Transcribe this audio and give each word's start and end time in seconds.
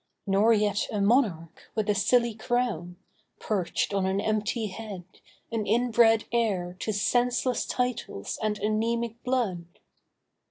Nor 0.25 0.51
yet 0.51 0.87
a 0.91 0.99
monarch 0.99 1.69
with 1.75 1.87
a 1.87 1.93
silly 1.93 2.33
crown 2.33 2.95
Perched 3.39 3.93
on 3.93 4.07
an 4.07 4.19
empty 4.19 4.65
head, 4.65 5.03
an 5.51 5.67
in 5.67 5.91
bred 5.91 6.23
heir 6.31 6.75
To 6.79 6.91
senseless 6.91 7.67
titles 7.67 8.39
and 8.41 8.57
anemic 8.57 9.21
blood. 9.23 9.67